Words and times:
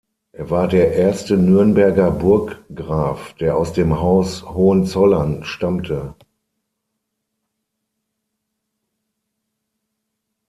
Er 0.31 0.49
war 0.49 0.67
der 0.67 0.93
erste 0.95 1.37
Nürnberger 1.37 2.09
Burggraf, 2.09 3.33
der 3.33 3.55
aus 3.55 3.71
dem 3.73 3.99
Haus 3.99 4.43
Hohenzollern 4.51 5.43
stammte. 5.43 6.15